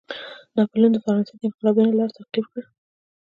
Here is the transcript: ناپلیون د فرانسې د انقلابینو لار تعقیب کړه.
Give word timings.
ناپلیون 0.55 0.91
د 0.93 0.97
فرانسې 1.05 1.33
د 1.39 1.41
انقلابینو 1.47 1.97
لار 1.99 2.09
تعقیب 2.17 2.45
کړه. 2.51 2.63